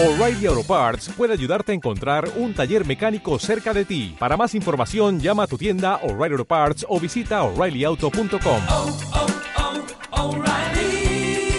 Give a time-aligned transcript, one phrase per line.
[0.00, 4.14] O'Reilly Auto Parts puede ayudarte a encontrar un taller mecánico cerca de ti.
[4.16, 8.62] Para más información, llama a tu tienda O'Reilly Auto Parts o visita oreillyauto.com.
[8.68, 8.96] oh,
[10.12, 11.50] oh, O'Reilly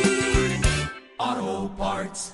[1.17, 2.33] Auto Parts.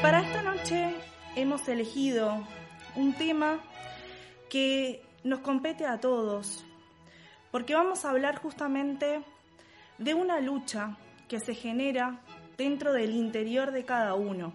[0.00, 0.94] Para esta noche
[1.36, 2.46] hemos elegido
[2.96, 3.58] un tema
[4.48, 6.64] que nos compete a todos,
[7.50, 9.20] porque vamos a hablar justamente
[9.98, 10.96] de una lucha
[11.30, 12.20] que se genera
[12.58, 14.52] dentro del interior de cada uno.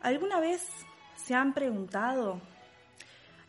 [0.00, 0.66] ¿Alguna vez
[1.14, 2.40] se han preguntado?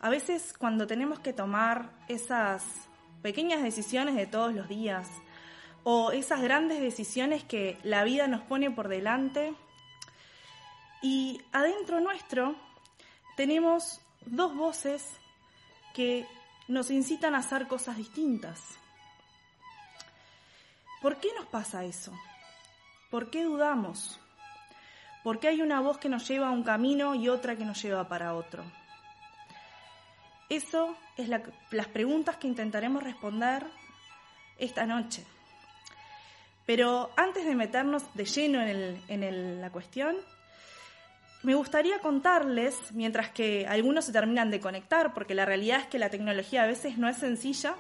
[0.02, 2.90] A veces cuando tenemos que tomar esas
[3.22, 5.10] pequeñas decisiones de todos los días
[5.86, 9.54] o esas grandes decisiones que la vida nos pone por delante
[11.02, 12.54] y adentro nuestro
[13.38, 15.10] tenemos dos voces
[15.94, 16.28] que
[16.68, 18.78] nos incitan a hacer cosas distintas.
[21.06, 22.12] ¿Por qué nos pasa eso?
[23.12, 24.20] ¿Por qué dudamos?
[25.24, 27.80] ¿Por qué hay una voz que nos lleva a un camino y otra que nos
[27.80, 28.64] lleva para otro?
[30.50, 33.68] Eso es la- las preguntas que intentaremos responder
[34.58, 35.24] esta noche.
[36.66, 40.16] Pero antes de meternos de lleno en, la cuestión,
[41.44, 46.00] me gustaría contarles, mientras que algunos se terminan de conectar, porque la realidad es que
[46.00, 47.76] la tecnología a veces no es sencilla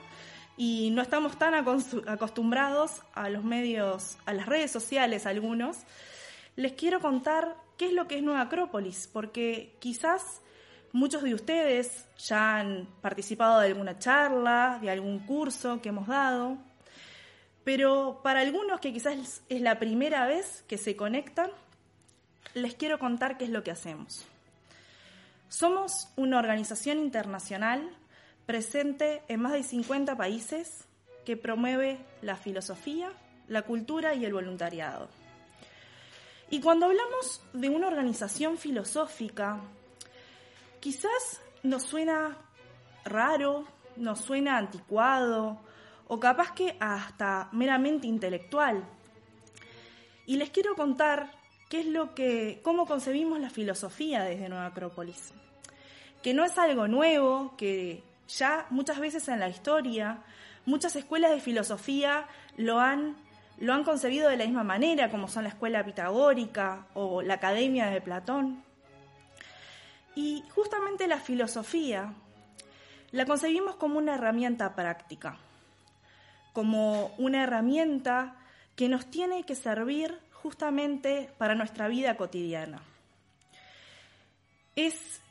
[0.58, 5.78] y no estamos tan acos- acostumbrados a los medios, a las redes sociales algunos,
[6.56, 10.42] les quiero contar qué es lo que es Nueva Acrópolis, porque quizás
[10.94, 16.58] muchos de ustedes ya han participado de alguna charla, de algún curso que hemos dado,
[17.66, 21.50] pero para algunos que quizás es la primera vez que se conectan,
[22.54, 24.26] les quiero contar qué es lo que hacemos.
[25.50, 27.90] Somos una organización internacional
[28.46, 30.86] presente en más de 50 países
[31.26, 33.12] que promueve la filosofía,
[33.48, 35.10] la cultura y el voluntariado.
[36.50, 39.60] Y cuando hablamos de una organización filosófica,
[40.80, 42.38] quizás nos suena
[43.04, 45.60] raro, nos suena anticuado
[46.08, 48.84] o capaz que hasta meramente intelectual.
[50.28, 51.32] Y les quiero contar
[51.70, 55.34] qué es lo que, cómo concebimos la filosofía desde Nueva Acrópolis.
[56.22, 60.20] Que no es algo nuevo, que ya muchas veces en la historia,
[60.66, 62.28] muchas escuelas de filosofía
[62.58, 63.16] lo han,
[63.60, 67.88] lo han concebido de la misma manera, como son la escuela pitagórica o la academia
[67.88, 68.64] de Platón.
[70.16, 72.14] Y justamente la filosofía
[73.12, 75.38] la concebimos como una herramienta práctica,
[76.54, 78.36] como una herramienta
[78.76, 82.82] que nos tiene que servir justamente para nuestra vida cotidiana.
[84.76, 85.22] Es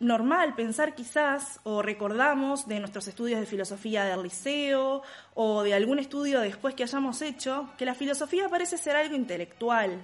[0.00, 5.02] normal pensar quizás o recordamos de nuestros estudios de filosofía del liceo
[5.34, 10.00] o de algún estudio después que hayamos hecho que la filosofía parece ser algo intelectual,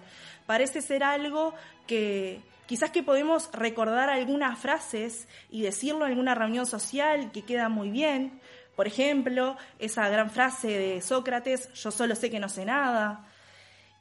[0.47, 1.55] parece ser algo
[1.87, 7.69] que quizás que podemos recordar algunas frases y decirlo en alguna reunión social que queda
[7.69, 8.41] muy bien.
[8.77, 13.27] Por ejemplo, esa gran frase de Sócrates, yo solo sé que no sé nada.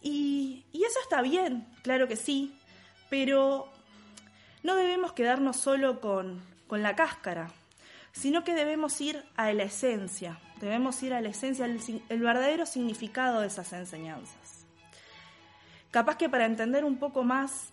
[0.02, 2.56] Y, y eso está bien, claro que sí,
[3.10, 3.72] pero
[4.68, 7.48] no debemos quedarnos solo con, con la cáscara,
[8.12, 11.80] sino que debemos ir a la esencia, debemos ir a la esencia, el,
[12.10, 14.66] el verdadero significado de esas enseñanzas.
[15.90, 17.70] Capaz que para entender un poco más,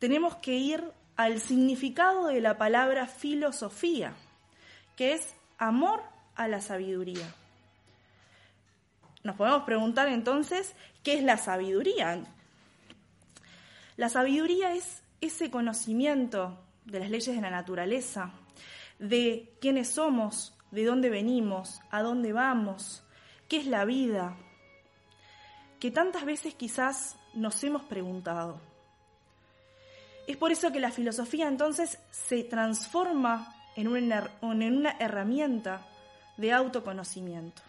[0.00, 0.82] tenemos que ir
[1.14, 4.12] al significado de la palabra filosofía,
[4.96, 6.02] que es amor
[6.34, 7.32] a la sabiduría.
[9.22, 10.74] Nos podemos preguntar entonces,
[11.04, 12.20] ¿qué es la sabiduría?
[13.96, 18.32] La sabiduría es ese conocimiento de las leyes de la naturaleza,
[18.98, 23.04] de quiénes somos, de dónde venimos, a dónde vamos,
[23.48, 24.36] qué es la vida,
[25.78, 28.60] que tantas veces quizás nos hemos preguntado.
[30.26, 35.86] Es por eso que la filosofía entonces se transforma en una, en una herramienta
[36.36, 37.62] de autoconocimiento.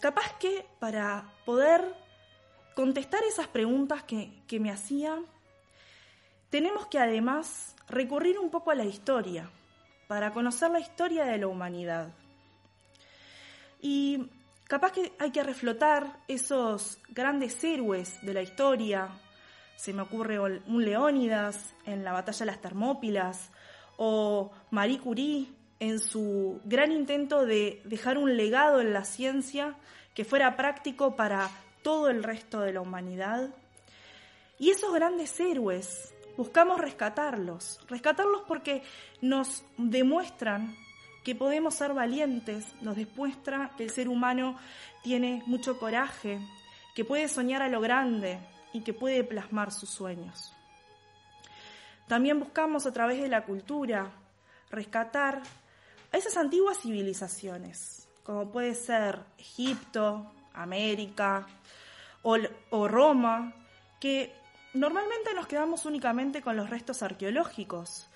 [0.00, 1.94] Capaz que para poder
[2.80, 5.18] contestar esas preguntas que, me hacía,
[6.48, 9.50] tenemos que además recurrir un poco a la historia,
[10.08, 12.08] para conocer la historia de la humanidad.
[13.82, 14.30] Y
[14.66, 19.10] capaz que hay que reflotar esos grandes héroes de la historia.
[19.76, 23.50] Se me ocurre un Leónidas en la batalla de las Termópilas
[23.98, 25.48] o Marie Curie
[25.80, 29.74] en su gran intento de dejar un legado en la ciencia
[30.14, 31.50] que fuera práctico para
[31.82, 33.50] todo el resto de la humanidad.
[34.58, 38.82] Y esos grandes héroes buscamos rescatarlos, rescatarlos porque
[39.20, 40.74] nos demuestran
[41.24, 44.58] que podemos ser valientes, nos demuestra que el ser humano
[45.02, 46.40] tiene mucho coraje,
[46.94, 48.38] que puede soñar a lo grande
[48.72, 50.52] y que puede plasmar sus sueños.
[52.08, 54.10] También buscamos a través de la cultura
[54.70, 55.42] rescatar
[56.12, 61.46] a esas antiguas civilizaciones, como puede ser Egipto, América
[62.22, 63.54] o, Roma,
[64.00, 64.32] que
[64.74, 68.08] normalmente nos quedamos únicamente con los restos arqueológicos,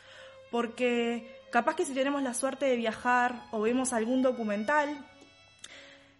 [0.51, 5.07] porque capaz que si tenemos la suerte de viajar o vemos algún documental,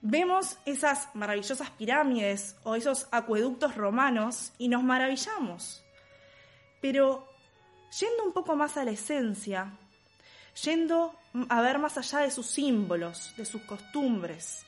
[0.01, 5.83] vemos esas maravillosas pirámides o esos acueductos romanos y nos maravillamos.
[6.81, 7.29] Pero
[7.99, 9.73] yendo un poco más a la esencia,
[10.63, 11.15] yendo
[11.49, 14.65] a ver más allá de sus símbolos, de sus costumbres,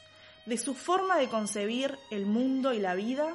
[0.47, 3.35] de su forma de concebir el mundo y la vida,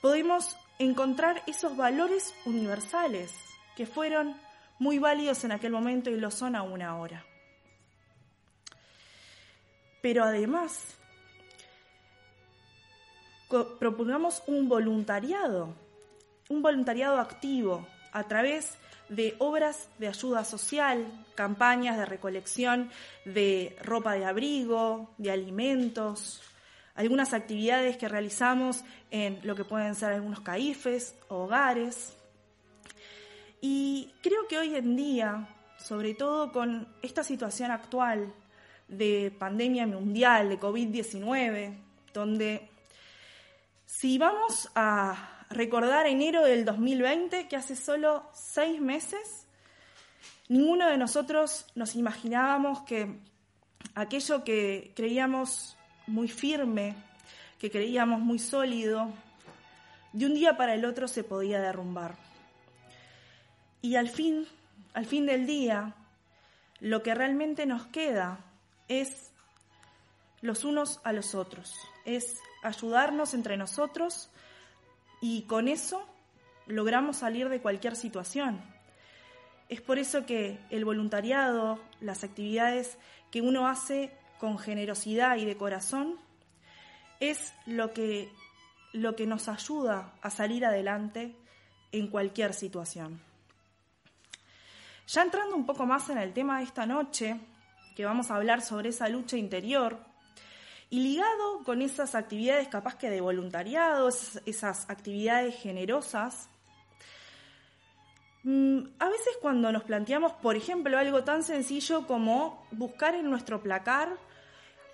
[0.00, 3.34] podemos encontrar esos valores universales
[3.76, 4.34] que fueron
[4.78, 7.24] muy válidos en aquel momento y lo son aún ahora.
[10.00, 10.96] Pero además,
[13.78, 15.74] propongamos un voluntariado,
[16.48, 18.78] un voluntariado activo a través
[19.10, 21.04] de obras de ayuda social,
[21.34, 22.90] campañas de recolección
[23.24, 26.40] de ropa de abrigo, de alimentos,
[26.94, 32.16] algunas actividades que realizamos en lo que pueden ser algunos caifes, hogares.
[33.60, 38.32] Y creo que hoy en día, sobre todo con esta situación actual
[38.86, 41.76] de pandemia mundial, de COVID-19,
[42.14, 42.68] donde
[43.86, 49.46] si vamos a recordar enero del 2020, que hace solo seis meses,
[50.48, 53.18] ninguno de nosotros nos imaginábamos que
[53.94, 55.76] aquello que creíamos
[56.06, 56.94] muy firme,
[57.58, 59.12] que creíamos muy sólido,
[60.12, 62.16] de un día para el otro se podía derrumbar.
[63.82, 64.46] Y al fin,
[64.94, 65.94] al fin del día,
[66.78, 68.38] lo que realmente nos queda
[68.88, 69.32] es
[70.42, 71.74] los unos a los otros,
[72.04, 74.30] es ayudarnos entre nosotros
[75.20, 76.06] y con eso
[76.66, 78.60] logramos salir de cualquier situación.
[79.68, 82.98] Es por eso que el voluntariado, las actividades
[83.30, 86.16] que uno hace con generosidad y de corazón,
[87.20, 88.32] es lo que,
[88.92, 91.36] lo que nos ayuda a salir adelante
[91.92, 93.20] en cualquier situación.
[95.06, 97.38] Ya entrando un poco más en el tema de esta noche,
[97.94, 99.98] que vamos a hablar sobre esa lucha interior,
[100.90, 106.48] y ligado con esas actividades capaz que de voluntariado, esas actividades generosas,
[108.42, 113.62] mm, a veces cuando nos planteamos, por ejemplo, algo tan sencillo como buscar en nuestro
[113.62, 114.16] placar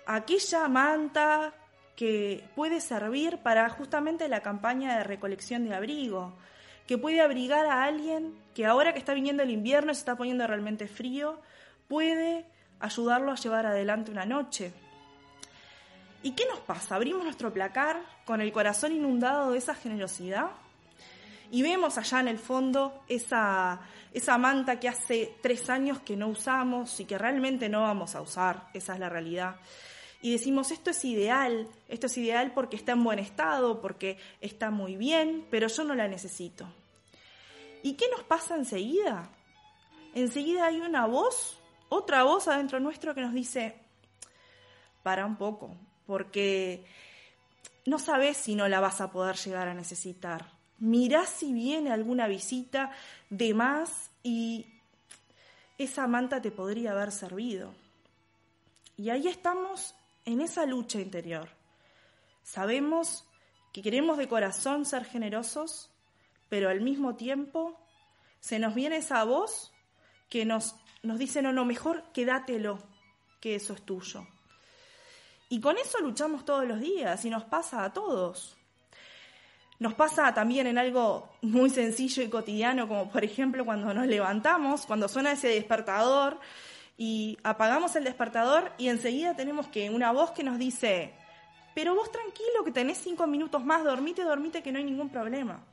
[0.05, 1.53] aquella manta
[1.95, 6.33] que puede servir para justamente la campaña de recolección de abrigo,
[6.85, 10.15] que puede abrigar a alguien que ahora que está viniendo el invierno y se está
[10.15, 11.41] poniendo realmente frío,
[11.87, 12.45] puede
[12.79, 14.71] ayudarlo a llevar adelante una noche.
[16.23, 16.95] ¿Y qué nos pasa?
[16.95, 20.51] Abrimos nuestro placar con el corazón inundado de esa generosidad
[21.51, 23.79] y vemos allá en el fondo esa,
[24.13, 28.21] esa manta que hace tres años que no usamos y que realmente no vamos a
[28.21, 29.55] usar, esa es la realidad
[30.21, 34.71] y decimos esto es ideal, esto es ideal porque está en buen estado, porque está
[34.71, 36.67] muy bien, pero yo no la necesito.
[37.83, 39.29] ¿Y qué nos pasa enseguida?
[40.15, 41.59] Enseguida hay una voz,
[41.89, 43.75] otra voz adentro nuestro que nos dice,
[45.03, 45.75] para un poco,
[46.07, 46.83] porque
[47.85, 50.51] no sabes si no la vas a poder llegar a necesitar.
[50.79, 52.91] Mirá si viene alguna visita
[53.29, 54.65] de más y
[55.77, 57.73] esa manta te podría haber servido.
[58.97, 59.93] Y ahí estamos
[60.25, 61.49] en esa lucha interior.
[62.43, 63.25] Sabemos
[63.73, 65.91] que queremos de corazón ser generosos,
[66.49, 67.79] pero al mismo tiempo
[68.39, 69.71] se nos viene esa voz
[70.29, 72.79] que nos, nos dice, no, no, mejor quédatelo,
[73.39, 74.27] que eso es tuyo.
[75.49, 78.57] Y con eso luchamos todos los días y nos pasa a todos.
[79.79, 84.85] Nos pasa también en algo muy sencillo y cotidiano, como por ejemplo cuando nos levantamos,
[84.85, 86.39] cuando suena ese despertador
[86.97, 91.13] y apagamos el despertador y enseguida tenemos que una voz que nos dice,
[91.75, 95.63] pero vos tranquilo que tenés cinco minutos más, dormite, dormite que no hay ningún problema.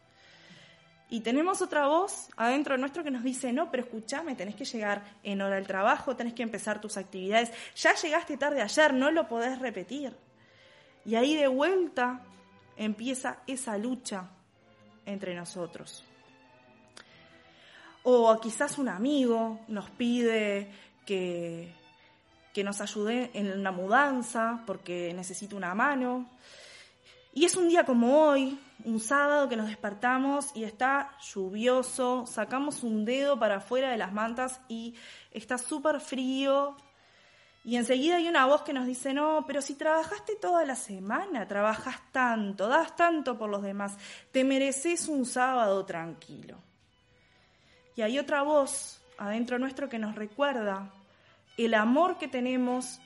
[1.11, 5.05] Y tenemos otra voz adentro nuestro que nos dice, no, pero escúchame, tenés que llegar
[5.23, 9.29] en hora al trabajo, tenés que empezar tus actividades, ya llegaste tarde ayer, no lo
[9.29, 10.17] podés repetir.
[11.05, 12.21] Y ahí de vuelta
[12.77, 14.31] empieza esa lucha
[15.05, 16.05] entre nosotros.
[18.03, 20.71] O quizás un amigo nos pide
[21.07, 21.73] que,
[22.53, 26.29] que nos ayude en una mudanza porque necesito una mano.
[27.37, 32.85] Y es un día como hoy, un sábado que nos despertamos y está lluvioso, sacamos
[32.85, 34.95] un dedo para afuera de las mantas y
[35.33, 36.77] está súper frío
[37.65, 41.49] Y enseguida hay una voz que nos dice, no, pero si trabajaste toda la semana,
[41.49, 43.97] trabajas tanto, das tanto por los demás,
[44.31, 46.59] te mereces un sábado tranquilo.
[47.97, 50.93] Y hay otra voz adentro nuestro que nos recuerda
[51.57, 53.01] el amor que tenemos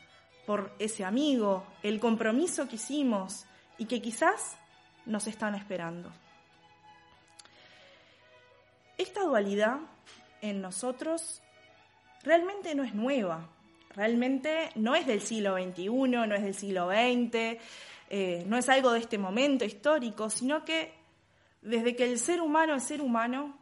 [0.44, 3.46] por ese amigo, el compromiso que hicimos
[3.78, 4.56] y que quizás
[5.06, 6.12] nos están esperando.
[8.98, 9.78] Esta dualidad
[10.42, 11.40] en nosotros
[12.22, 13.48] realmente no es nueva,
[13.94, 17.60] realmente no es del siglo XXI, no es del siglo XX,
[18.10, 20.92] eh, no es algo de este momento histórico, sino que
[21.62, 23.56] desde que el ser humano es ser humano,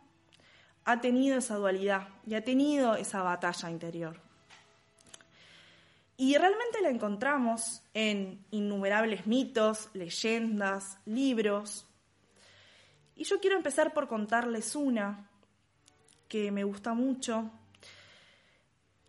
[0.85, 4.26] ha tenido esa dualidad y ha tenido esa batalla interior.
[6.17, 11.87] Y realmente la encontramos en innumerables mitos, leyendas, libros.
[13.15, 15.29] Y yo quiero empezar por contarles una
[16.29, 17.51] que me gusta mucho,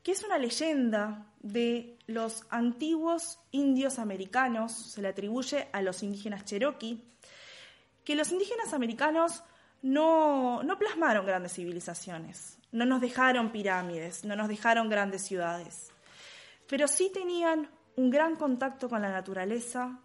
[0.03, 6.45] que es una leyenda de los antiguos indios americanos, se le atribuye a los indígenas
[6.45, 7.01] cherokee,
[8.03, 9.43] que los indígenas americanos
[9.81, 15.91] no, no plasmaron grandes civilizaciones, no nos dejaron pirámides, no nos dejaron grandes ciudades,
[16.67, 19.99] pero sí tenían un gran contacto con la naturaleza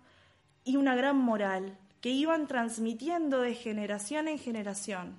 [0.64, 5.16] y una gran moral que iban transmitiendo de generación en generación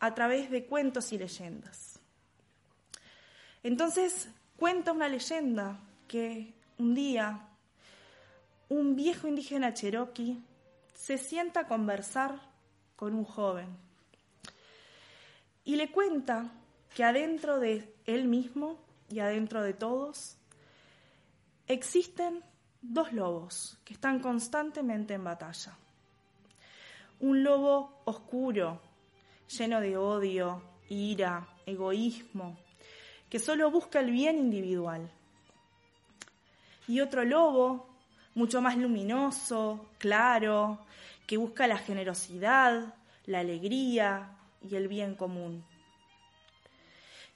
[0.00, 1.98] a través de cuentos y leyendas.
[3.62, 5.78] Entonces cuenta una leyenda
[6.08, 7.48] que un día
[8.68, 10.42] un viejo indígena cherokee
[10.94, 12.40] se sienta a conversar
[12.96, 13.68] con un joven
[15.64, 16.50] y le cuenta
[16.94, 18.78] que adentro de él mismo
[19.10, 20.36] y adentro de todos
[21.66, 22.42] existen
[22.82, 25.76] dos lobos que están constantemente en batalla.
[27.20, 28.80] Un lobo oscuro,
[29.48, 32.58] lleno de odio, ira, egoísmo,
[33.30, 35.10] que solo busca el bien individual.
[36.86, 37.88] Y otro lobo,
[38.34, 40.80] mucho más luminoso, claro,
[41.26, 42.94] que busca la generosidad,
[43.24, 45.64] la alegría y el bien común.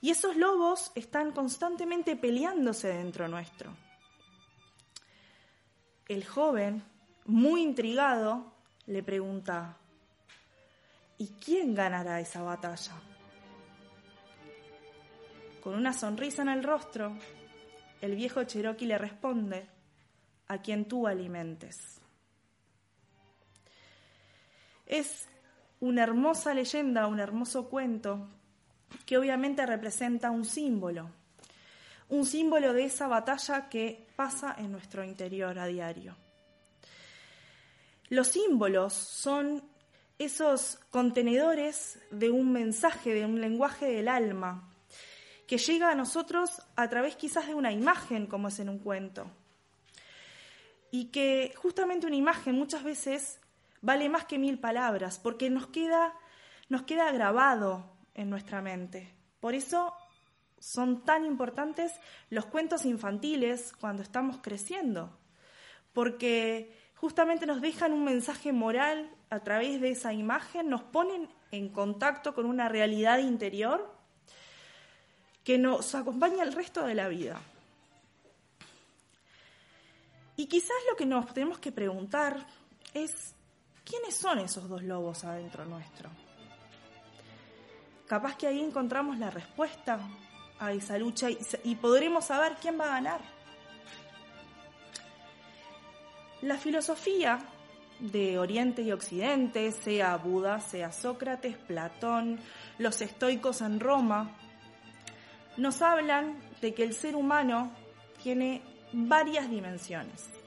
[0.01, 3.88] Y esos lobos están constantemente peleándose dentro nuestro.
[6.09, 6.83] El joven,
[7.27, 8.51] muy intrigado,
[8.87, 9.77] le pregunta,
[11.19, 12.93] ¿y quién ganará esa batalla?
[15.63, 17.15] Con una sonrisa en el rostro,
[18.01, 19.69] el viejo Cherokee le responde,
[20.47, 22.01] a quien tú alimentes.
[24.87, 25.29] Es
[25.81, 28.27] una hermosa leyenda, un hermoso cuento
[29.05, 31.11] que obviamente representa un símbolo,
[32.09, 36.17] un símbolo de esa batalla que pasa en nuestro interior a diario.
[38.09, 39.63] Los símbolos son
[40.19, 44.69] esos contenedores de un mensaje, de un lenguaje del alma,
[45.47, 49.31] que llega a nosotros a través quizás de una imagen, como es en un cuento.
[50.91, 53.41] Y que justamente una imagen muchas veces
[53.81, 56.15] vale más que mil palabras, porque nos queda,
[56.69, 59.15] nos queda grabado en nuestra mente.
[59.41, 59.95] Por eso
[60.59, 61.93] son tan importantes
[62.31, 65.17] los cuentos infantiles cuando estamos creciendo,
[65.93, 71.69] porque justamente nos dejan un mensaje moral a través de esa imagen, nos ponen en
[71.69, 73.95] contacto con una realidad interior
[75.45, 77.41] que nos acompaña el resto de la vida.
[80.37, 82.47] Y quizás lo que nos tenemos que preguntar
[82.95, 83.35] es,
[83.85, 86.11] ¿quiénes son esos dos lobos adentro nuestro?
[88.07, 89.99] Capaz que ahí encontramos la respuesta
[90.61, 93.21] a esa lucha y, podremos saber quién va a ganar.
[96.43, 97.39] La filosofía
[97.99, 102.39] de Oriente y Occidente, sea Buda, sea Sócrates, Platón,
[102.79, 104.37] los estoicos en Roma,
[105.57, 107.73] nos hablan de que el ser humano
[108.23, 108.63] tiene
[108.93, 110.38] varias dimensiones.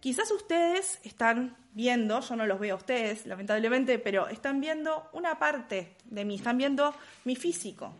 [0.00, 5.38] Quizás ustedes están viendo, yo no los veo a ustedes, lamentablemente, pero están viendo una
[5.38, 7.92] parte de mí, están viendo mi físico.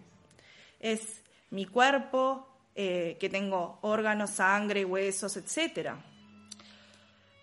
[0.79, 5.91] Es mi cuerpo, eh, que tengo órganos, sangre, huesos, etc.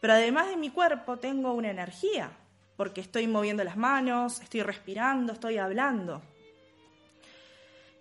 [0.02, 2.32] Pero además de mi cuerpo tengo una energía,
[2.76, 6.24] porque estoy moviendo las manos, estoy respirando, estoy hablando.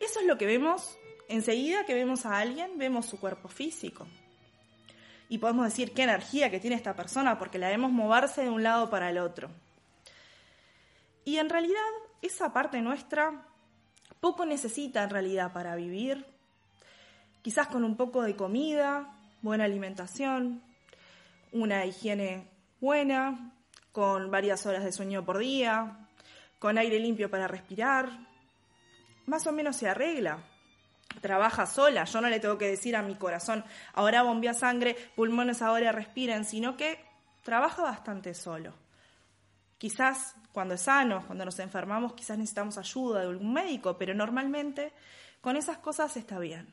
[0.00, 0.98] Eso es lo que vemos
[1.28, 4.06] enseguida que vemos a alguien, vemos su cuerpo físico.
[5.28, 8.62] Y podemos decir qué energía que tiene esta persona porque la vemos moverse de un
[8.62, 9.50] lado para el otro.
[11.24, 11.80] Y en realidad
[12.22, 13.46] esa parte nuestra
[14.20, 16.24] poco necesita en realidad para vivir.
[17.42, 20.62] Quizás con un poco de comida, buena alimentación,
[21.52, 22.48] una higiene
[22.80, 23.52] buena,
[23.92, 26.08] con varias horas de sueño por día,
[26.58, 28.10] con aire limpio para respirar,
[29.26, 30.38] más o menos se arregla.
[31.20, 32.04] Trabaja sola.
[32.04, 36.44] Yo no le tengo que decir a mi corazón, ahora bombea sangre, pulmones ahora respiren,
[36.44, 37.04] sino que
[37.42, 38.72] trabaja bastante solo.
[39.78, 44.92] Quizás cuando es sano, cuando nos enfermamos, quizás necesitamos ayuda de algún médico, pero normalmente
[45.40, 46.72] con esas cosas está bien.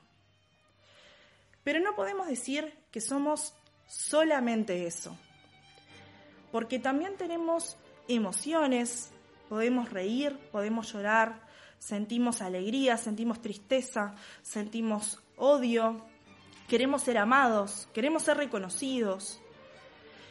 [1.64, 3.54] Pero no podemos decir que somos
[3.88, 5.18] solamente eso,
[6.52, 9.12] porque también tenemos emociones,
[9.50, 11.43] podemos reír, podemos llorar,
[11.84, 16.06] sentimos alegría, sentimos tristeza, sentimos odio,
[16.70, 19.42] queremos ser amados, queremos ser reconocidos.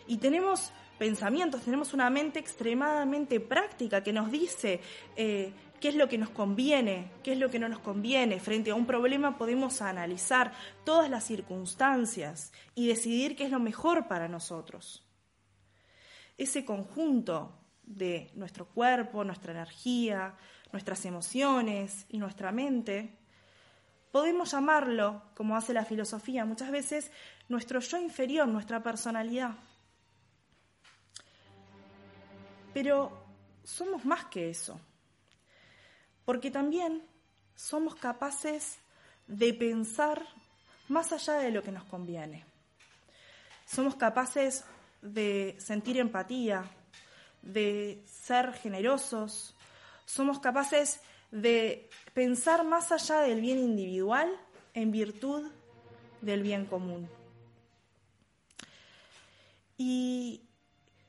[0.07, 4.81] Y tenemos pensamientos, tenemos una mente extremadamente práctica que nos dice
[5.15, 8.41] eh, qué es lo que nos conviene, qué es lo que no nos conviene.
[8.41, 10.53] Frente a un problema podemos analizar
[10.85, 15.07] todas las circunstancias y decidir qué es lo mejor para nosotros.
[16.39, 20.35] Ese conjunto de nuestro cuerpo, nuestra energía,
[20.73, 23.17] nuestras emociones y nuestra mente,
[24.11, 27.11] podemos llamarlo, como hace la filosofía muchas veces,
[27.49, 29.55] nuestro yo inferior, nuestra personalidad.
[32.75, 33.25] Pero
[33.65, 34.81] somos más que eso,
[36.25, 37.03] porque también
[37.55, 38.79] somos capaces
[39.27, 40.27] de pensar
[40.89, 42.45] más allá de lo que nos conviene.
[43.67, 44.65] Somos capaces
[45.01, 46.65] de sentir empatía,
[47.43, 49.55] de ser generosos,
[50.13, 51.01] somos capaces
[51.31, 54.31] de pensar más allá del bien individual
[54.75, 55.51] en virtud
[56.21, 57.09] del bien común.
[59.79, 60.43] Y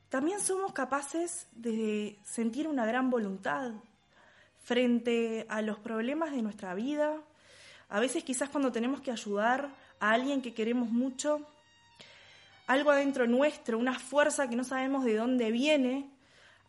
[0.07, 3.71] también somos capaces de sentir una gran voluntad
[4.63, 7.21] frente a los problemas de nuestra vida.
[7.89, 9.69] A veces quizás cuando tenemos que ayudar
[9.99, 11.45] a alguien que queremos mucho,
[12.67, 16.09] algo adentro nuestro, una fuerza que no sabemos de dónde viene,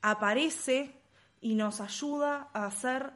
[0.02, 1.03] aparece
[1.44, 3.12] y nos ayuda a hacer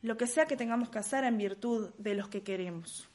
[0.00, 3.06] lo que sea que tengamos que hacer en virtud de los que queremos.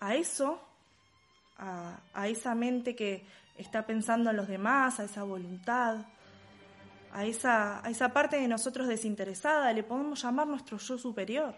[0.00, 0.60] A eso,
[1.58, 3.24] a, esa mente que
[3.56, 6.04] está pensando en los demás, a esa voluntad,
[7.12, 11.54] a esa, a esa parte de nosotros desinteresada, le podemos llamar nuestro yo superior.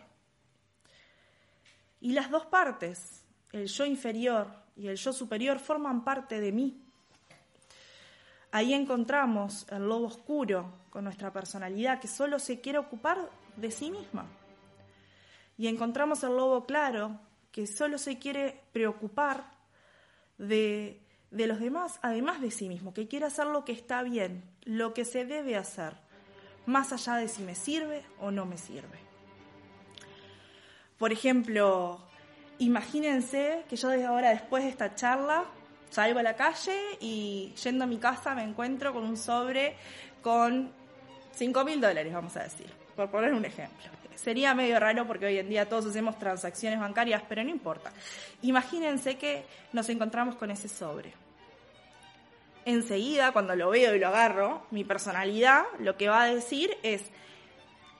[2.02, 6.87] Y las dos partes, el yo inferior y el yo superior, forman parte de mí.
[8.50, 13.90] Ahí encontramos el lobo oscuro con nuestra personalidad que solo se quiere ocupar de sí
[13.90, 14.26] misma.
[15.56, 17.20] Y encontramos el lobo claro
[17.52, 19.52] que solo se quiere preocupar
[20.38, 24.44] de de los demás, además de sí mismo, que quiere hacer lo que está bien,
[24.64, 25.94] lo que se debe hacer,
[26.66, 28.98] más allá de si me sirve o no me sirve.
[30.96, 32.00] Por ejemplo,
[32.58, 35.44] imagínense que yo desde ahora, después de esta charla,
[35.90, 39.76] salgo a la calle y yendo a mi casa me encuentro con un sobre
[40.22, 40.70] con
[41.34, 43.86] 5 mil dólares, vamos a decir, por poner un ejemplo.
[44.16, 47.92] Sería medio raro porque hoy en día todos hacemos transacciones bancarias, pero no importa.
[48.42, 51.12] Imagínense que nos encontramos con ese sobre.
[52.64, 57.02] Enseguida, cuando lo veo y lo agarro, mi personalidad lo que va a decir es,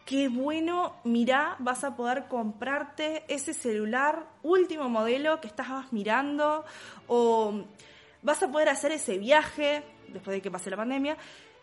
[0.09, 6.65] qué bueno, mirá, vas a poder comprarte ese celular último modelo que estabas mirando,
[7.09, 7.63] o
[8.23, 11.19] vas a poder hacer ese viaje, después de que pase la pandemia,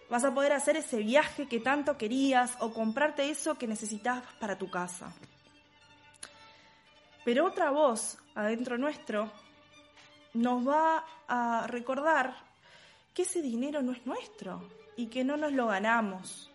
[0.08, 4.56] Vas a poder hacer ese viaje que tanto querías o comprarte eso que necesitabas para
[4.56, 5.12] tu casa.
[7.24, 9.32] Pero otra voz adentro nuestro
[10.36, 12.36] nos va a recordar
[13.16, 14.62] que ese dinero no es nuestro
[14.96, 16.52] y que no nos lo ganamos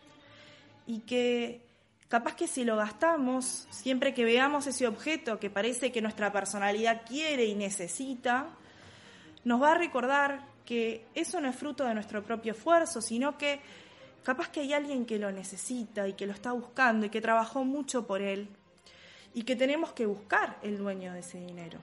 [0.87, 1.69] y que
[2.11, 7.03] capaz que si lo gastamos, siempre que veamos ese objeto que parece que nuestra personalidad
[7.07, 8.49] quiere y necesita,
[9.45, 13.61] nos va a recordar que eso no es fruto de nuestro propio esfuerzo, sino que
[14.25, 17.65] capaz que hay alguien que lo necesita y que lo está buscando y que trabajó
[17.65, 18.49] mucho por él
[19.33, 21.79] y que tenemos que buscar el dueño de ese dinero.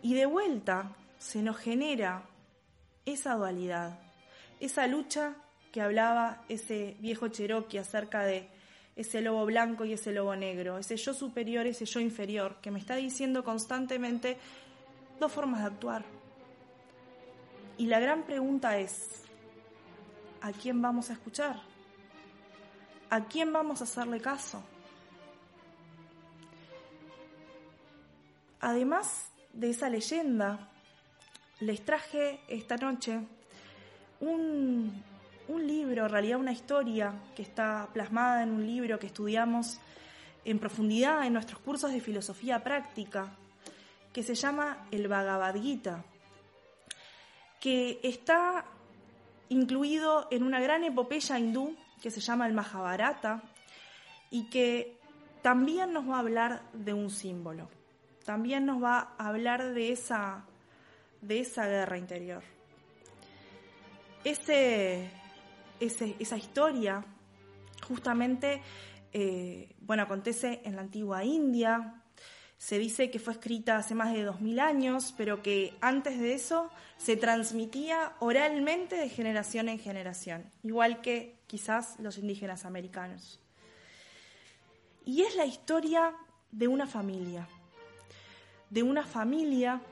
[0.00, 2.22] Y de vuelta se nos genera
[3.04, 3.98] esa dualidad,
[4.58, 5.34] esa lucha
[5.74, 8.48] que hablaba ese viejo Cherokee acerca de
[8.94, 12.78] ese lobo blanco y ese lobo negro, ese yo superior, ese yo inferior, que me
[12.78, 14.36] está diciendo constantemente
[15.18, 16.04] dos formas de actuar,
[17.76, 19.24] y la gran pregunta es,
[20.42, 21.60] ¿a quién vamos a escuchar?
[23.10, 24.62] ¿A quién vamos a hacerle caso?
[28.60, 30.68] Además de esa leyenda,
[31.58, 33.18] les traje esta noche
[34.20, 35.02] un,
[35.48, 39.78] un, libro, en realidad una historia que está plasmada en un libro que estudiamos
[40.44, 43.34] en profundidad en nuestros cursos de filosofía práctica,
[44.12, 46.04] que se llama El Bhagavad Gita
[47.64, 48.66] que está
[49.48, 53.42] incluido en una gran epopeya hindú que se llama el Mahabharata
[54.30, 54.98] y que
[55.40, 57.70] también nos va a hablar de un símbolo,
[58.26, 60.44] también nos va a hablar de esa,
[61.22, 62.42] de esa guerra interior.
[64.24, 65.10] Ese,
[65.80, 67.04] esa historia
[67.86, 68.62] justamente,
[69.12, 72.02] eh, bueno, acontece en la antigua India,
[72.56, 76.70] se dice que fue escrita hace más de 2000 años, pero que antes de eso
[76.96, 83.40] se transmitía oralmente de generación en generación, igual que quizás los indígenas americanos.
[85.04, 86.14] Y es la historia
[86.50, 87.46] de una familia,
[88.70, 89.82] de una familia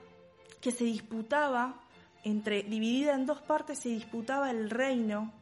[0.60, 1.78] que se disputaba
[2.24, 5.32] entre dividida en dos partes se disputaba el reino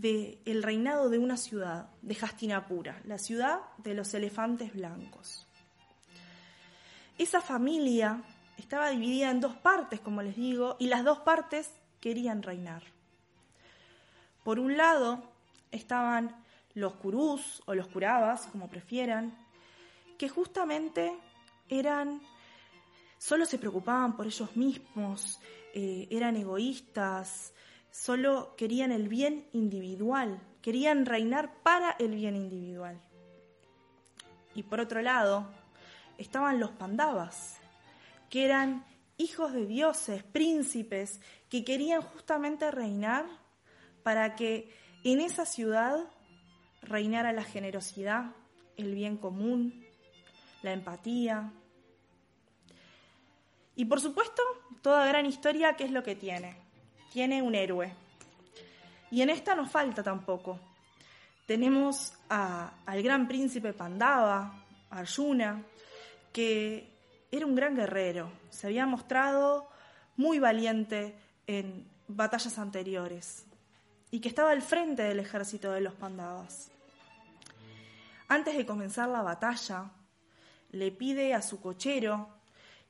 [0.00, 5.46] de el reinado de una ciudad, de Hastinapura, la ciudad de los elefantes blancos.
[7.18, 8.22] Esa familia
[8.56, 12.84] estaba dividida en dos partes, como les digo, y las dos partes querían reinar.
[14.44, 15.20] Por un lado
[15.72, 19.36] estaban los curús o los curabas, como prefieran,
[20.16, 21.12] que justamente
[21.68, 22.20] eran,
[23.18, 25.40] solo se preocupaban por ellos mismos,
[25.74, 27.52] eh, eran egoístas,
[27.90, 33.00] solo querían el bien individual, querían reinar para el bien individual.
[34.54, 35.48] Y por otro lado,
[36.18, 37.58] estaban los pandavas,
[38.28, 38.84] que eran
[39.16, 43.26] hijos de dioses, príncipes, que querían justamente reinar
[44.02, 44.72] para que
[45.04, 45.98] en esa ciudad
[46.82, 48.32] reinara la generosidad,
[48.76, 49.84] el bien común,
[50.62, 51.52] la empatía.
[53.74, 54.42] Y por supuesto,
[54.82, 56.67] toda gran historia, ¿qué es lo que tiene?
[57.12, 57.94] Tiene un héroe.
[59.10, 60.58] Y en esta no falta tampoco.
[61.46, 64.52] Tenemos al gran príncipe Pandava,
[64.90, 65.62] Arjuna,
[66.32, 66.92] que
[67.30, 69.68] era un gran guerrero, se había mostrado
[70.16, 71.14] muy valiente
[71.46, 73.44] en batallas anteriores
[74.10, 76.70] y que estaba al frente del ejército de los Pandavas.
[78.28, 79.90] Antes de comenzar la batalla,
[80.70, 82.28] le pide a su cochero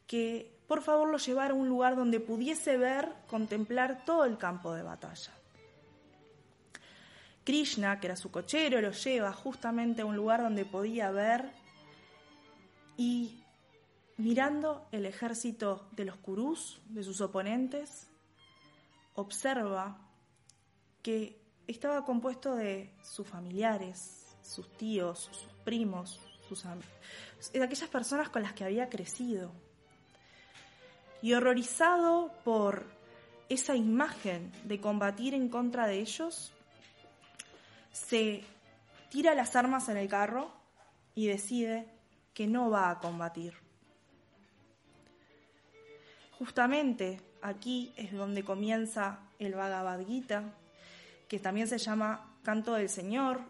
[0.07, 4.75] que por favor lo llevara a un lugar donde pudiese ver, contemplar todo el campo
[4.75, 5.33] de batalla.
[7.43, 11.51] Krishna, que era su cochero, lo lleva justamente a un lugar donde podía ver
[12.99, 13.43] y
[14.19, 18.07] mirando el ejército de los curús, de sus oponentes,
[19.15, 19.97] observa
[21.03, 26.65] que estaba compuesto de sus familiares, sus tíos, sus primos, sus
[27.53, 29.53] de aquellas personas con las que había crecido.
[31.21, 32.85] Y horrorizado por
[33.49, 36.53] esa imagen de combatir en contra de ellos,
[37.93, 38.45] se
[39.11, 40.51] tira las armas en el carro
[41.15, 41.87] y decide
[42.35, 43.55] que no va a combatir.
[46.39, 50.45] Justamente aquí es donde comienza el Bhagavad Gita,
[51.27, 53.41] que también se llama Canto del Señor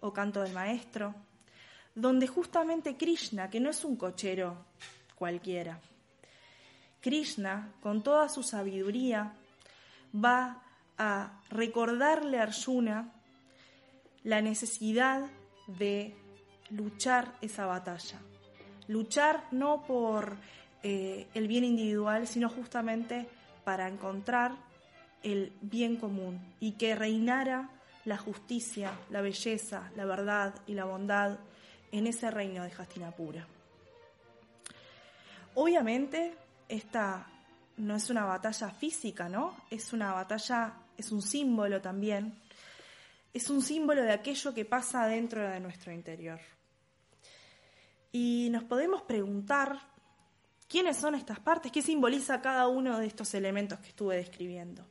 [0.00, 1.14] o Canto del Maestro,
[1.94, 4.66] donde justamente Krishna, que no es un cochero
[5.16, 5.80] cualquiera,
[7.02, 9.34] Krishna, con toda su sabiduría,
[10.14, 10.62] va
[10.96, 13.12] a recordarle a Arjuna
[14.24, 15.28] la necesidad
[15.66, 16.14] de
[16.70, 18.20] luchar esa batalla.
[18.88, 20.36] Luchar no por
[20.82, 23.28] eh, el bien individual, sino justamente
[23.64, 24.52] para encontrar
[25.22, 27.68] el bien común y que reinara
[28.04, 31.38] la justicia, la belleza, la verdad y la bondad
[31.92, 33.46] en ese reino de Hastinapura.
[35.54, 36.34] Obviamente,
[36.72, 37.26] esta
[37.76, 39.54] no es una batalla física, ¿no?
[39.70, 42.34] Es una batalla, es un símbolo también.
[43.34, 46.40] Es un símbolo de aquello que pasa dentro de nuestro interior.
[48.10, 49.80] Y nos podemos preguntar
[50.66, 54.86] quiénes son estas partes, qué simboliza cada uno de estos elementos que estuve describiendo.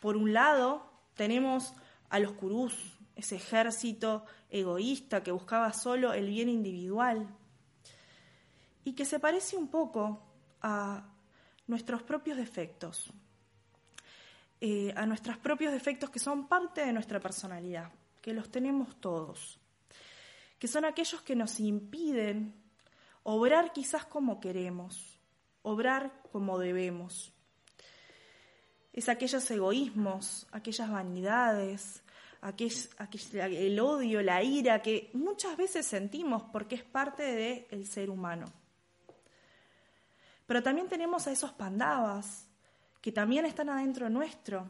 [0.00, 1.72] Por un lado, tenemos
[2.10, 2.74] a los curús,
[3.16, 7.28] ese ejército egoísta que buscaba solo el bien individual
[8.84, 10.22] y que se parece un poco
[10.62, 11.04] a
[11.66, 13.12] nuestros propios defectos,
[14.60, 17.90] eh, a nuestros propios defectos que son parte de nuestra personalidad,
[18.20, 19.60] que los tenemos todos
[20.60, 22.54] que son aquellos que nos impiden
[23.22, 25.18] obrar quizás como queremos,
[25.62, 27.32] obrar como debemos.
[28.92, 32.02] Es aquellos egoísmos, aquellas vanidades,
[33.32, 38.52] el odio, la ira que muchas veces sentimos porque es parte del ser humano.
[40.50, 42.48] Pero también tenemos a esos pandavas
[43.00, 44.68] que también están adentro nuestro,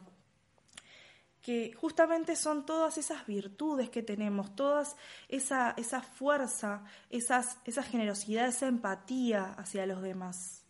[1.41, 4.85] que justamente son todas esas virtudes que tenemos, toda
[5.27, 10.61] esa, esa fuerza, esas, esa generosidad, esa empatía hacia los demás.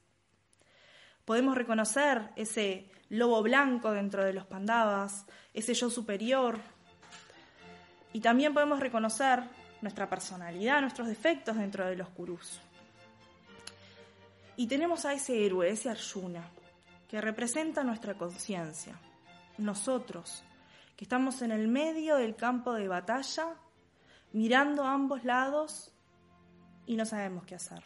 [1.25, 6.57] Podemos reconocer ese lobo blanco dentro de los pandavas, ese yo superior,
[8.13, 9.43] Y también podemos reconocer
[9.81, 12.61] nuestra personalidad, nuestros defectos dentro de los Kurus.
[14.61, 16.47] Y tenemos a ese héroe, ese Arjuna,
[17.09, 18.95] que representa nuestra conciencia,
[19.57, 20.43] nosotros,
[20.95, 23.55] que estamos en el medio del campo de batalla,
[24.33, 25.91] mirando a ambos lados
[26.85, 27.83] y no sabemos qué hacer.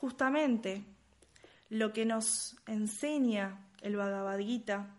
[0.00, 0.82] Justamente
[1.68, 4.92] lo que nos enseña el Bhagavad Gita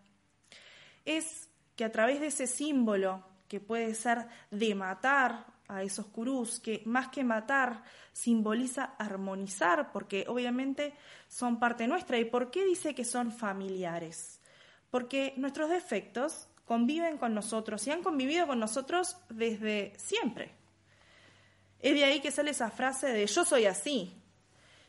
[1.04, 6.60] es que a través de ese símbolo que puede ser de matar a esos kurús,
[6.60, 10.94] que más que matar simboliza armonizar, porque obviamente
[11.28, 12.18] son parte nuestra.
[12.20, 14.40] ¿Y por qué dice que son familiares?
[14.90, 20.52] Porque nuestros defectos conviven con nosotros y han convivido con nosotros desde siempre.
[21.80, 24.14] Es de ahí que sale esa frase de yo soy así.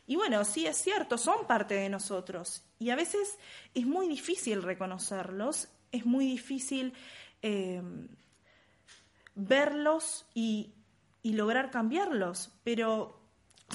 [0.07, 2.63] Y bueno, sí es cierto, son parte de nosotros.
[2.79, 3.37] Y a veces
[3.75, 6.93] es muy difícil reconocerlos, es muy difícil
[7.41, 7.81] eh,
[9.39, 10.75] verlos y,
[11.23, 13.21] lograr cambiarlos, pero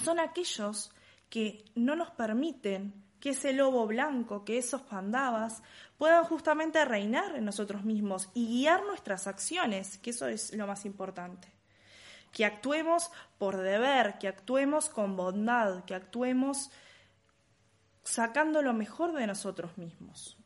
[0.03, 0.91] son aquellos
[1.31, 5.63] que no nos permiten que ese lobo blanco, que esos pandavas
[5.97, 10.85] puedan justamente reinar en nosotros mismos y guiar nuestras acciones, que eso es lo más
[10.85, 11.49] importante.
[12.33, 16.71] Que actuemos por deber, que actuemos con bondad, que actuemos
[18.03, 20.37] sacando lo mejor de nosotros mismos.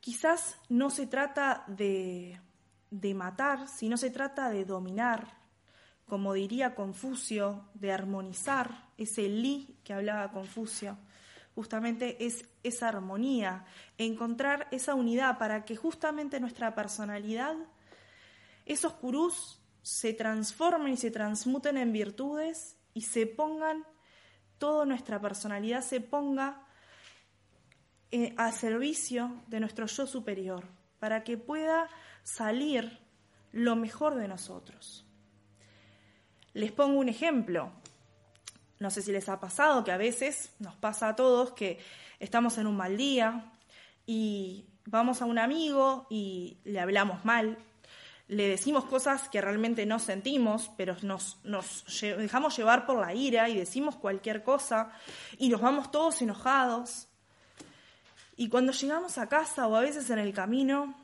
[0.00, 2.40] Quizás no se trata de,
[2.90, 5.38] de matar, sino se trata de dominar,
[6.06, 10.98] como diría Confucio, de armonizar, ese li que hablaba Confucio,
[11.54, 13.64] justamente es esa armonía,
[13.98, 17.56] encontrar esa unidad para que justamente nuestra personalidad,
[18.66, 23.86] esos curús, se transformen y se transmuten en virtudes y se pongan,
[24.58, 26.66] toda nuestra personalidad se ponga
[28.10, 30.64] eh, a servicio de nuestro yo superior,
[30.98, 31.88] para que pueda
[32.22, 32.98] salir
[33.52, 35.06] lo mejor de nosotros.
[36.52, 37.72] Les pongo un ejemplo.
[38.78, 41.78] No sé si les ha pasado que a veces nos pasa a todos que
[42.18, 43.52] estamos en un mal día
[44.06, 47.58] y vamos a un amigo y le hablamos mal,
[48.30, 53.48] le decimos cosas que realmente no sentimos, pero nos, nos dejamos llevar por la ira
[53.48, 54.92] y decimos cualquier cosa
[55.36, 57.08] y nos vamos todos enojados.
[58.40, 60.94] Y cuando llegamos a casa o a veces en el camino,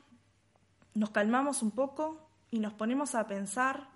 [0.95, 3.89] nos calmamos un poco y nos ponemos a pensar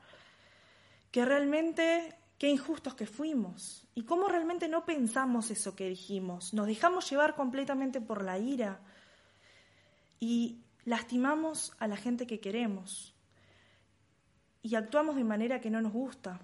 [1.10, 6.54] que realmente qué injustos que fuimos y cómo realmente no pensamos eso que dijimos.
[6.54, 8.80] Nos dejamos llevar completamente por la ira
[10.20, 13.16] y lastimamos a la gente que queremos
[14.62, 16.40] y actuamos de manera que no nos gusta.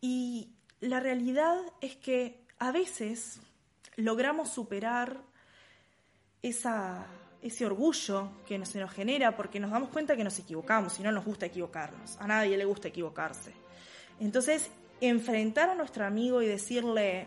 [0.00, 3.40] Y la realidad es que a veces
[3.96, 5.20] logramos superar
[6.42, 11.12] ese orgullo que se nos genera porque nos damos cuenta que nos equivocamos y no
[11.12, 12.16] nos gusta equivocarnos.
[12.18, 13.52] A nadie le gusta equivocarse.
[14.20, 17.26] Entonces, enfrentar a nuestro amigo y decirle,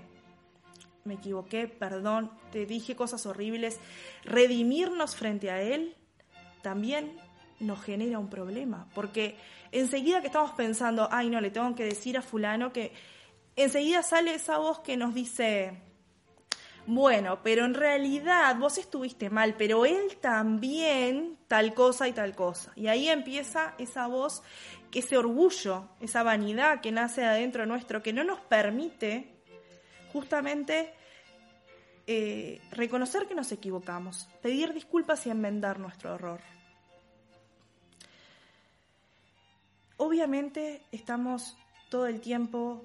[1.03, 3.79] me equivoqué, perdón, te dije cosas horribles,
[4.23, 5.95] redimirnos frente a él,
[6.61, 7.19] también
[7.59, 8.87] nos genera un problema.
[8.95, 9.37] Porque
[9.71, 12.93] enseguida que estamos pensando, ay no, le tengo que decir a fulano que
[13.55, 15.77] enseguida sale esa voz que nos dice,
[16.87, 22.71] bueno, pero en realidad vos estuviste mal, pero él también tal cosa y tal cosa.
[22.75, 24.43] Y ahí empieza esa voz,
[24.93, 29.27] ese orgullo, esa vanidad que nace adentro nuestro, que no nos permite
[30.13, 30.93] justamente
[32.07, 36.39] eh, reconocer que nos equivocamos, pedir disculpas y enmendar nuestro error.
[39.97, 41.57] Obviamente estamos
[41.89, 42.83] todo el tiempo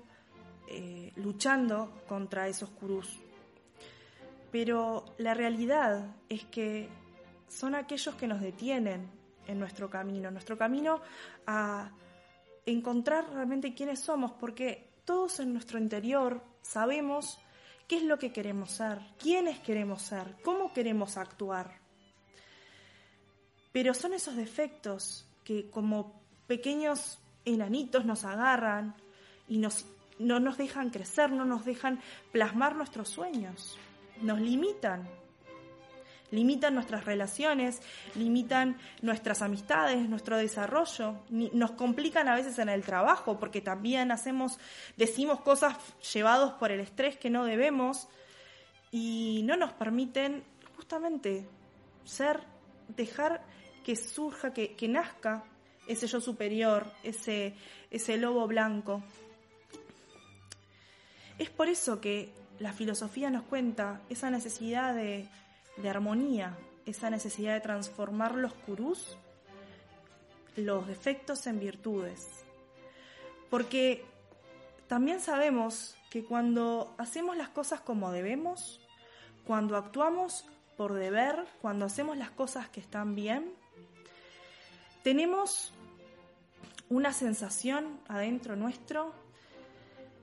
[0.68, 3.20] eh, luchando contra esos curús,
[4.50, 6.88] pero la realidad es que
[7.48, 9.10] son aquellos que nos detienen
[9.46, 11.00] en nuestro camino, nuestro camino
[11.46, 11.90] a
[12.66, 17.38] encontrar realmente quiénes somos, porque todos en nuestro interior sabemos
[17.88, 21.80] qué es lo que queremos ser, quiénes queremos ser, cómo queremos actuar.
[23.72, 28.94] Pero son esos defectos que como pequeños enanitos nos agarran
[29.48, 29.86] y nos,
[30.18, 32.00] no nos dejan crecer, no nos dejan
[32.32, 33.78] plasmar nuestros sueños
[34.20, 35.08] nos limitan.
[36.30, 37.80] Limitan nuestras relaciones,
[38.14, 44.60] limitan nuestras amistades, nuestro desarrollo, nos complican a veces en el trabajo porque también hacemos,
[44.96, 45.76] decimos cosas
[46.12, 48.06] llevados por el estrés que no debemos
[48.92, 50.44] y no nos permiten
[50.76, 51.48] justamente
[52.04, 52.40] ser,
[52.88, 53.42] dejar
[53.84, 55.42] que surja, que, que nazca
[55.86, 57.54] ese yo superior, ese,
[57.90, 59.02] ese lobo blanco.
[61.38, 65.26] Es por eso que la filosofía nos cuenta esa necesidad de,
[65.88, 69.16] armonía, esa necesidad de transformar los curús,
[70.56, 72.28] los defectos en virtudes.
[73.48, 74.04] Porque
[74.88, 78.78] también sabemos que cuando hacemos las cosas como debemos,
[79.46, 80.44] cuando actuamos
[80.76, 83.54] por deber, cuando hacemos las cosas que están bien,
[85.02, 85.72] tenemos
[86.90, 89.14] una sensación adentro nuestro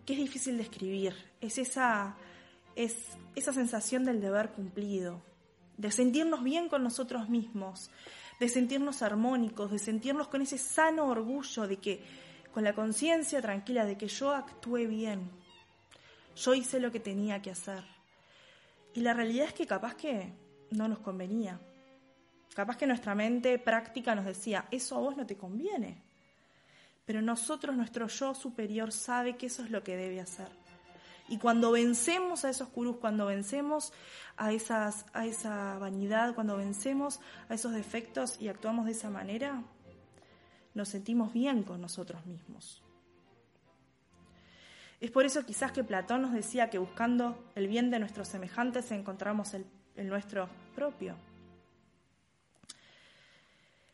[0.06, 1.16] que es difícil de escribir.
[1.42, 2.16] Es esa,
[2.78, 2.96] es
[3.36, 5.20] esa sensación del deber cumplido,
[5.78, 7.90] de sentirnos bien con nosotros mismos,
[8.40, 12.04] de sentirnos armónicos, de sentirnos con ese sano orgullo de que,
[12.54, 15.28] con la conciencia tranquila de que yo actué bien,
[16.36, 17.84] yo hice lo que tenía que hacer.
[18.94, 20.32] Y la realidad es que capaz que
[20.70, 21.60] no nos convenía.
[22.54, 26.04] Capaz que nuestra mente práctica nos decía, eso a vos no te conviene.
[27.08, 30.67] Pero nosotros, nuestro yo superior, sabe que eso es lo que debe hacer.
[31.28, 33.92] Y cuando vencemos a esos curús, cuando vencemos
[34.38, 39.64] a, esa vanidad, cuando vencemos a esos defectos y actuamos de esa manera,
[40.74, 42.84] nos sentimos bien con nosotros mismos.
[45.00, 48.92] Es por eso quizás que Platón nos decía que buscando el bien de nuestros semejantes
[48.92, 51.16] encontramos el, el nuestro propio.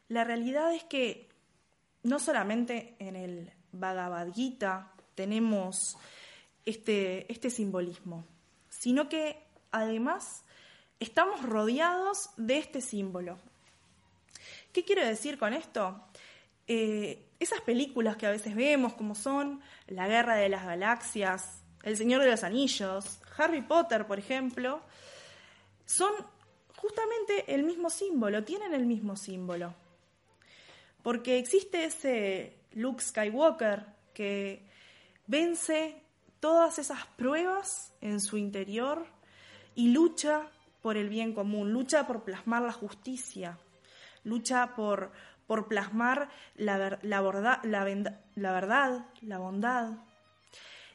[0.07, 1.29] La realidad es que
[2.03, 5.97] no solamente en el Bhagavad Gita tenemos
[6.65, 8.25] este, este simbolismo,
[8.69, 10.43] sino que además
[10.99, 13.37] estamos rodeados de este símbolo.
[14.71, 16.01] ¿Qué quiero decir con esto?
[16.67, 21.97] Eh, esas películas que a veces vemos, como son La Guerra de las Galaxias, El
[21.97, 24.81] Señor de los Anillos, Harry Potter, por ejemplo,
[25.85, 26.11] son
[26.77, 29.75] justamente el mismo símbolo, tienen el mismo símbolo.
[31.01, 34.65] Porque existe ese Luke Skywalker que
[35.27, 36.02] vence
[36.43, 39.05] todas esas pruebas en su interior
[39.75, 40.41] y lucha
[40.81, 43.57] por el bien común, lucha por plasmar la justicia,
[44.25, 45.13] lucha por,
[45.47, 46.27] por plasmar
[46.57, 49.91] la, la, la verdad, la bondad.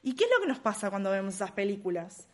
[0.02, 2.28] ¿Y qué es lo que nos pasa cuando vemos esas películas?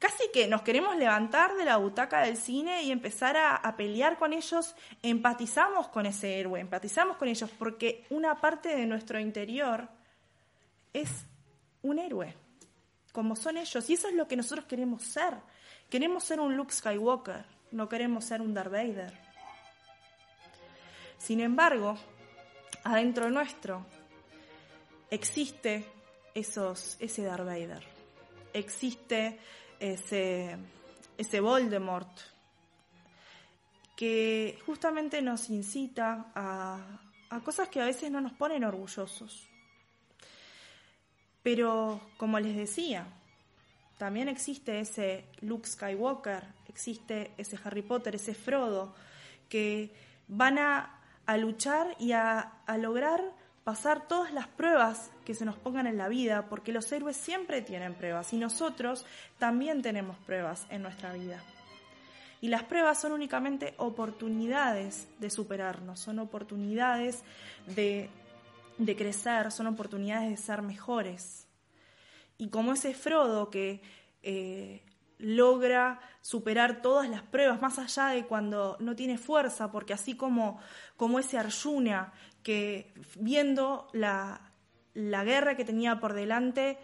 [0.00, 4.32] casi que nos queremos levantar de la butaca del cine y empezar a, pelear con
[4.32, 9.88] ellos, empatizamos con ese héroe, empatizamos con ellos, porque una parte de nuestro interior
[10.94, 11.26] es
[11.82, 12.34] un héroe,
[13.12, 15.34] como son ellos, y eso es lo que nosotros queremos ser.
[15.88, 19.12] Queremos ser un Luke Skywalker, no queremos ser un Darth Vader.
[21.18, 21.98] Sin embargo,
[22.84, 23.86] adentro nuestro
[25.10, 25.84] existe
[26.34, 27.84] esos, ese Darth Vader,
[28.52, 29.38] existe
[29.78, 30.56] ese,
[31.18, 32.20] ese Voldemort,
[33.96, 36.78] que justamente nos incita a,
[37.28, 39.49] a cosas que a veces no nos ponen orgullosos.
[41.42, 43.06] Pero, como les decía,
[43.98, 48.94] también existe ese Luke Skywalker, existe ese Harry Potter, ese Frodo,
[49.48, 49.92] que
[50.28, 53.22] van a, a luchar y a, a, lograr
[53.64, 57.62] pasar todas las pruebas que se nos pongan en la vida, porque los héroes siempre
[57.62, 59.04] tienen pruebas y nosotros
[59.38, 61.42] también tenemos pruebas en nuestra vida.
[62.40, 67.22] Y las pruebas son únicamente oportunidades de superarnos, son oportunidades
[67.76, 68.08] de,
[68.80, 71.46] de crecer, son oportunidades de ser mejores.
[72.38, 73.82] Y como ese Frodo que
[74.22, 74.82] eh,
[75.18, 80.58] logra superar todas las pruebas, más allá de cuando no tiene fuerza, porque así como,
[80.96, 82.12] como ese Arjuna
[82.42, 84.40] que viendo la,
[84.94, 86.78] la guerra que tenía por delante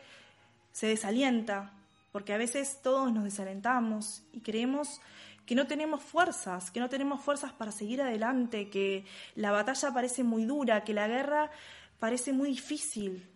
[0.73, 1.73] se desalienta,
[2.13, 5.01] porque a veces todos nos desalentamos y creemos
[5.47, 9.07] que no tenemos fuerzas, que no tenemos fuerzas para seguir adelante, que
[9.37, 11.51] la batalla parece muy dura, que la guerra
[11.99, 13.29] parece muy difícil.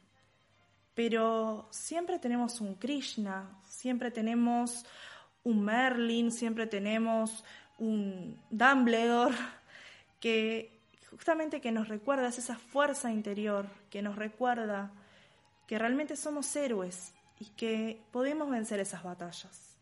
[0.94, 4.85] Pero siempre tenemos un Krishna, siempre tenemos
[5.44, 7.44] un Merlin, siempre tenemos
[7.79, 9.37] un Dumbledore
[10.20, 14.92] que justamente que nos recuerda esa fuerza interior, que nos recuerda
[15.66, 19.77] que realmente somos héroes y que podemos vencer esas batallas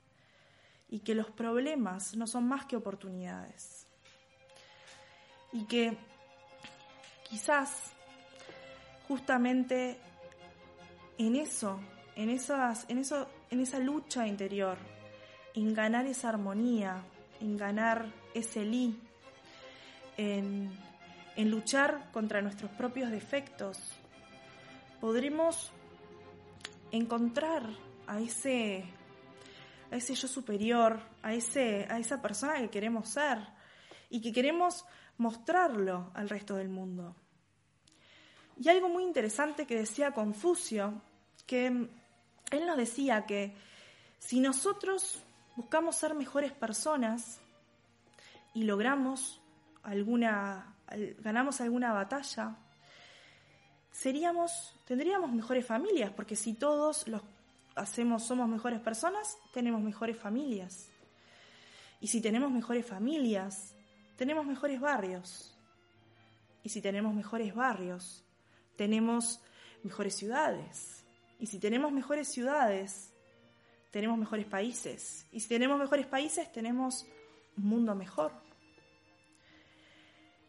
[0.88, 3.86] y que los problemas no son más que oportunidades
[5.52, 5.96] y que
[7.28, 7.92] quizás
[9.08, 9.98] justamente
[11.18, 11.80] en eso,
[12.14, 14.78] en esas, en eso, en esa lucha interior,
[15.54, 17.02] en ganar esa armonía,
[17.40, 18.96] en ganar ese li,
[20.16, 20.70] en
[21.38, 23.78] en luchar contra nuestros propios defectos,
[25.00, 25.70] podremos
[26.90, 27.62] encontrar
[28.08, 28.84] a ese,
[29.92, 33.38] a ese yo superior, a, ese, a esa persona que queremos ser
[34.10, 34.84] y que queremos
[35.16, 37.14] mostrarlo al resto del mundo.
[38.60, 41.00] Y algo muy interesante que decía Confucio,
[41.46, 43.54] que él nos decía que
[44.18, 45.22] si nosotros
[45.56, 47.40] buscamos ser mejores personas,
[48.58, 49.40] y logramos
[49.84, 50.74] alguna,
[51.20, 52.56] ganamos alguna batalla,
[53.92, 57.22] seríamos, tendríamos mejores familias, porque si todos los
[57.76, 60.88] hacemos, somos mejores personas, tenemos mejores familias.
[62.00, 63.74] Y si tenemos mejores familias,
[64.16, 65.56] tenemos mejores barrios.
[66.64, 68.24] Y si tenemos mejores barrios,
[68.78, 69.40] tenemos
[69.82, 71.04] mejores ciudades.
[71.40, 73.12] Y si tenemos mejores ciudades,
[73.90, 75.26] tenemos mejores países.
[75.32, 77.04] Y si tenemos mejores países, tenemos
[77.56, 78.32] un mundo mejor.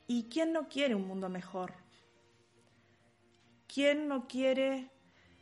[0.08, 1.74] ¿Y quién no quiere un mundo mejor?
[3.68, 4.92] ¿Quién no quiere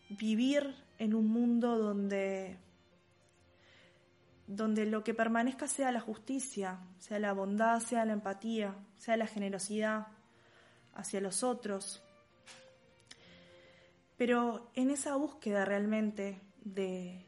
[0.10, 2.58] vivir en un mundo donde,
[4.48, 9.28] donde lo que permanezca sea la justicia, sea la bondad, sea la empatía, sea la
[9.28, 10.08] generosidad
[10.94, 12.07] hacia los otros?
[14.18, 17.24] Pero en esa búsqueda realmente de,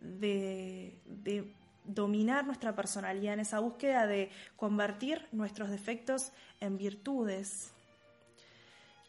[0.00, 1.52] de,
[1.84, 7.72] dominar nuestra personalidad, en esa búsqueda de convertir nuestros defectos en virtudes.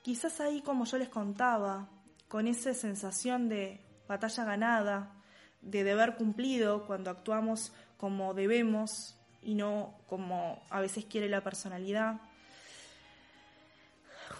[0.01, 1.87] Quizás ahí, como yo les contaba,
[2.27, 5.13] con esa sensación de batalla ganada,
[5.61, 12.19] de deber cumplido cuando actuamos como debemos y no como a veces quiere la personalidad,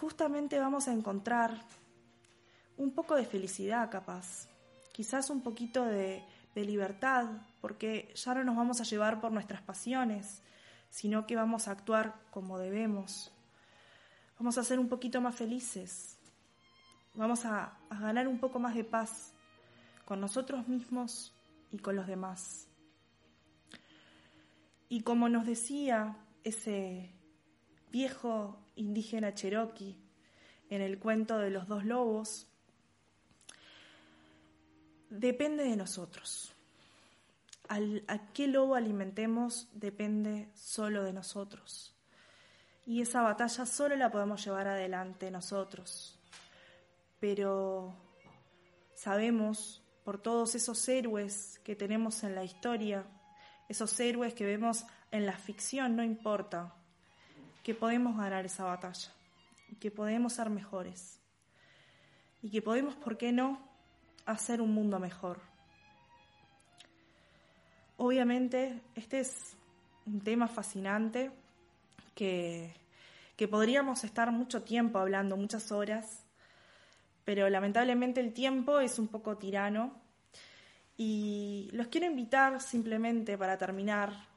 [0.00, 1.62] justamente vamos a encontrar
[2.76, 4.48] un poco de felicidad capaz,
[4.92, 6.22] quizás un poquito de
[6.54, 7.26] libertad,
[7.60, 10.42] porque ya no nos vamos a llevar por nuestras pasiones,
[10.90, 13.30] sino que vamos a actuar como debemos.
[14.38, 16.18] Vamos a ser un poquito más felices,
[17.14, 19.32] vamos a, ganar un poco más de paz
[20.04, 21.32] con nosotros mismos
[21.72, 22.68] y con los demás.
[24.88, 27.10] Y como nos decía ese
[27.90, 29.96] viejo indígena cherokee
[30.68, 32.46] en el cuento de los dos lobos,
[35.10, 36.52] depende de nosotros.
[37.68, 41.94] a qué lobo alimentemos depende solo de nosotros.
[42.86, 46.16] Y esa batalla solo la podemos llevar adelante nosotros.
[47.18, 47.96] Pero
[48.94, 53.04] sabemos por todos esos héroes que tenemos en la historia,
[53.68, 56.74] esos héroes que vemos en la ficción, no importa,
[57.64, 59.10] que podemos ganar esa batalla,
[59.80, 61.18] que podemos ser mejores
[62.40, 63.60] y que podemos, ¿por qué no?,
[64.26, 65.40] hacer un mundo mejor.
[67.96, 69.56] Obviamente, este es
[70.04, 71.30] un tema fascinante
[72.14, 72.74] que,
[73.36, 76.24] que podríamos estar mucho tiempo hablando, muchas horas,
[77.24, 79.94] pero lamentablemente el tiempo es un poco tirano
[80.96, 84.35] y los quiero invitar simplemente para terminar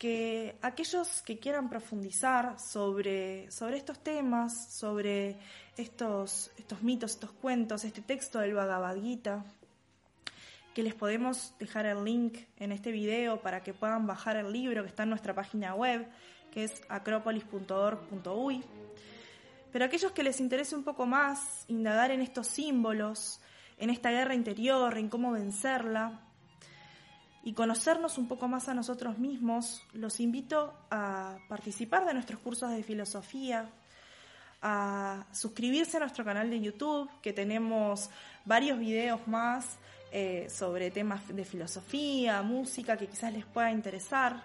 [0.00, 5.36] que aquellos que quieran profundizar sobre, sobre estos temas, sobre
[5.76, 9.44] estos, estos mitos, estos cuentos, este texto del Bhagavad Gita,
[10.72, 14.82] que les podemos dejar el link en este video para que puedan bajar el libro
[14.82, 16.08] que está en nuestra página web,
[16.50, 18.64] que es acropolis.org.uy.
[19.70, 23.42] Pero aquellos que les interese un poco más indagar en estos símbolos,
[23.76, 26.22] en esta guerra interior, en cómo vencerla,
[27.42, 32.70] y conocernos un poco más a nosotros mismos, los invito a participar de nuestros cursos
[32.70, 33.70] de filosofía,
[34.62, 38.10] a suscribirse a nuestro canal de YouTube, que tenemos
[38.44, 39.78] varios videos más
[40.12, 44.42] eh, sobre temas de filosofía, música, que quizás les pueda interesar.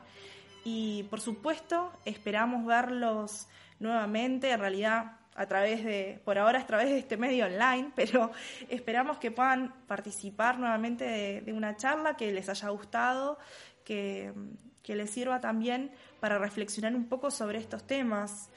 [0.63, 3.47] Y por supuesto, esperamos verlos
[3.79, 4.51] nuevamente.
[4.51, 8.31] En realidad, a través de, por ahora a través de este medio online, pero
[8.69, 13.37] esperamos que puedan participar nuevamente de, una charla que les haya gustado,
[13.83, 14.33] que,
[14.81, 18.49] que, les sirva también para reflexionar un poco sobre estos temas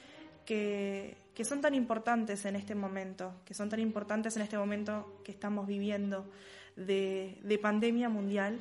[0.45, 5.21] que, que son tan importantes en este momento, que son tan importantes en este momento
[5.23, 6.31] que estamos viviendo
[6.75, 8.59] de, de pandemia mundial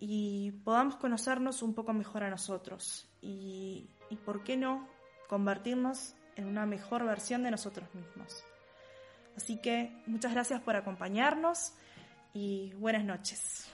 [0.00, 4.88] y podamos conocernos un poco mejor a nosotros y, y por qué no
[5.28, 8.42] convertirnos en una mejor versión de nosotros mismos.
[9.36, 11.72] Así que muchas gracias por acompañarnos
[12.32, 13.70] y buenas noches.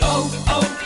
[0.00, 0.85] Oh, oh,